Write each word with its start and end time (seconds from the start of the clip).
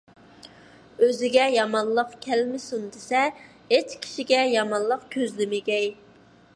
ئۆزىگە 1.07 1.43
يامانلىق 1.55 2.15
كەلمىسۇن 2.25 2.89
دېسە، 2.97 3.23
ھېچ 3.75 3.95
كىشىگە 4.07 4.43
يامانلىق 4.57 5.09
كۆزلىمىگەي. 5.17 5.91